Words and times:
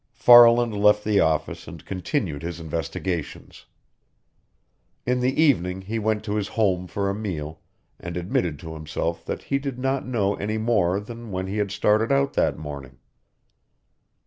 Farland 0.13 0.75
left 0.75 1.03
the 1.03 1.19
office 1.19 1.67
and 1.67 1.85
continued 1.85 2.41
his 2.41 2.59
investigations. 2.59 3.67
In 5.05 5.19
the 5.19 5.39
evening 5.39 5.81
he 5.83 5.99
went 5.99 6.23
to 6.23 6.37
his 6.37 6.47
home 6.47 6.87
for 6.87 7.07
a 7.07 7.13
meal, 7.13 7.59
and 7.99 8.17
admitted 8.17 8.57
to 8.61 8.73
himself 8.73 9.23
that 9.25 9.43
he 9.43 9.59
did 9.59 9.77
not 9.77 10.07
know 10.07 10.33
any 10.33 10.57
more 10.57 10.99
than 10.99 11.29
when 11.29 11.45
he 11.45 11.57
had 11.57 11.69
started 11.69 12.11
out 12.11 12.33
that 12.33 12.57
morning. 12.57 12.97